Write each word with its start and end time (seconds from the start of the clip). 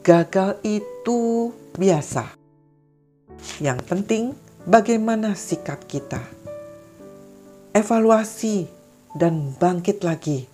gagal 0.00 0.56
itu 0.64 1.52
biasa. 1.76 2.32
Yang 3.60 3.80
penting, 3.84 4.24
bagaimana 4.64 5.36
sikap 5.36 5.84
kita, 5.84 6.20
evaluasi, 7.76 8.64
dan 9.12 9.52
bangkit 9.60 10.00
lagi. 10.00 10.48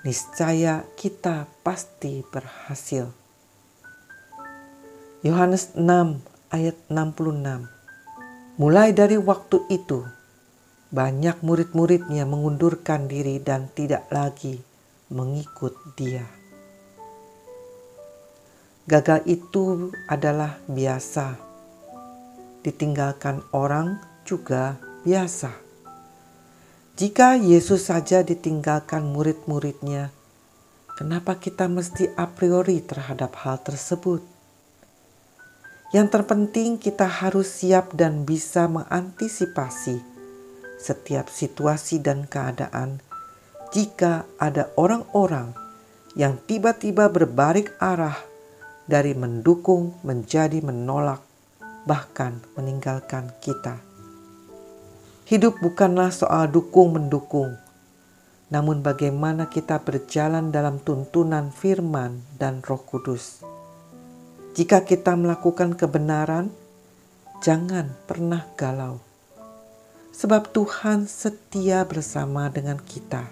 Niscaya 0.00 0.88
kita 0.96 1.44
pasti 1.60 2.24
berhasil. 2.24 3.12
Yohanes 5.20 5.76
6 5.76 5.84
ayat 6.48 6.76
66 6.88 7.68
Mulai 8.56 8.96
dari 8.96 9.20
waktu 9.20 9.60
itu, 9.68 10.08
banyak 10.88 11.44
murid-muridnya 11.44 12.24
mengundurkan 12.24 13.12
diri 13.12 13.44
dan 13.44 13.68
tidak 13.76 14.08
lagi 14.08 14.64
mengikut 15.12 15.76
dia. 16.00 16.39
Gagal 18.90 19.22
itu 19.30 19.94
adalah 20.10 20.58
biasa. 20.66 21.38
Ditinggalkan 22.66 23.38
orang 23.54 24.02
juga 24.26 24.82
biasa. 25.06 25.54
Jika 26.98 27.38
Yesus 27.38 27.86
saja 27.86 28.26
ditinggalkan 28.26 29.06
murid-muridnya, 29.06 30.10
kenapa 30.98 31.38
kita 31.38 31.70
mesti 31.70 32.10
a 32.18 32.26
priori 32.34 32.82
terhadap 32.82 33.38
hal 33.46 33.62
tersebut? 33.62 34.26
Yang 35.94 36.10
terpenting, 36.10 36.74
kita 36.74 37.06
harus 37.06 37.46
siap 37.46 37.94
dan 37.94 38.26
bisa 38.26 38.66
mengantisipasi 38.66 40.02
setiap 40.82 41.30
situasi 41.30 42.02
dan 42.02 42.26
keadaan. 42.26 42.98
Jika 43.70 44.26
ada 44.34 44.74
orang-orang 44.74 45.54
yang 46.18 46.42
tiba-tiba 46.42 47.06
berbalik 47.06 47.70
arah 47.78 48.29
dari 48.90 49.14
mendukung 49.14 49.94
menjadi 50.02 50.58
menolak, 50.58 51.22
bahkan 51.86 52.42
meninggalkan 52.58 53.30
kita, 53.38 53.78
hidup 55.30 55.62
bukanlah 55.62 56.10
soal 56.10 56.50
dukung-mendukung, 56.50 57.54
namun 58.50 58.82
bagaimana 58.82 59.46
kita 59.46 59.78
berjalan 59.78 60.50
dalam 60.50 60.82
tuntunan 60.82 61.54
firman 61.54 62.18
dan 62.34 62.58
Roh 62.66 62.82
Kudus 62.82 63.46
jika 64.50 64.82
kita 64.82 65.14
melakukan 65.14 65.78
kebenaran, 65.78 66.50
jangan 67.38 67.94
pernah 68.10 68.42
galau, 68.58 68.98
sebab 70.10 70.50
Tuhan 70.50 71.06
setia 71.06 71.86
bersama 71.86 72.50
dengan 72.50 72.82
kita. 72.82 73.30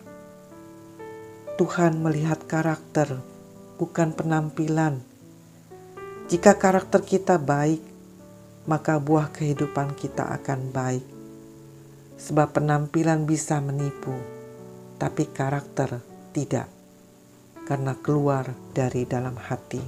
Tuhan 1.59 1.99
melihat 2.07 2.47
karakter, 2.47 3.19
bukan 3.83 4.15
penampilan. 4.15 5.03
Jika 6.29 6.61
karakter 6.61 7.01
kita 7.01 7.41
baik, 7.41 7.81
maka 8.69 9.01
buah 9.01 9.33
kehidupan 9.33 9.97
kita 9.97 10.29
akan 10.37 10.77
baik, 10.77 11.01
sebab 12.21 12.53
penampilan 12.53 13.25
bisa 13.25 13.57
menipu, 13.65 14.13
tapi 15.01 15.25
karakter 15.25 16.05
tidak, 16.37 16.69
karena 17.65 17.97
keluar 18.05 18.45
dari 18.77 19.09
dalam 19.09 19.41
hati. 19.41 19.81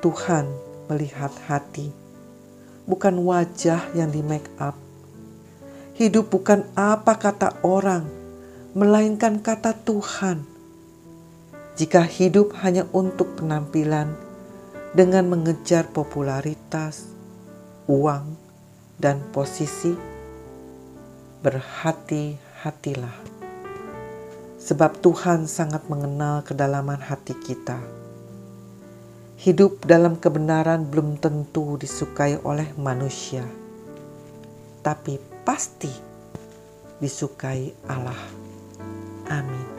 Tuhan 0.00 0.48
melihat 0.88 1.36
hati, 1.44 1.92
bukan 2.88 3.20
wajah 3.20 3.92
yang 3.92 4.08
di 4.08 4.24
make 4.24 4.48
up. 4.56 4.80
Hidup 5.92 6.32
bukan 6.32 6.64
apa 6.72 7.20
kata 7.20 7.60
orang, 7.60 8.08
melainkan 8.72 9.44
kata 9.44 9.76
Tuhan. 9.84 10.48
Jika 11.76 12.00
hidup 12.08 12.56
hanya 12.64 12.88
untuk 12.96 13.36
penampilan 13.36 14.27
dengan 14.92 15.28
mengejar 15.28 15.88
popularitas, 15.90 17.08
uang, 17.88 18.36
dan 18.96 19.20
posisi, 19.34 19.92
berhati-hatilah. 21.44 23.18
Sebab 24.58 25.00
Tuhan 25.00 25.48
sangat 25.48 25.88
mengenal 25.88 26.44
kedalaman 26.44 27.00
hati 27.00 27.32
kita 27.32 27.98
Hidup 29.38 29.86
dalam 29.86 30.18
kebenaran 30.18 30.90
belum 30.90 31.22
tentu 31.22 31.78
disukai 31.78 32.42
oleh 32.42 32.74
manusia, 32.74 33.46
tapi 34.82 35.14
pasti 35.46 35.94
disukai 36.98 37.70
Allah. 37.86 38.18
Amin. 39.30 39.77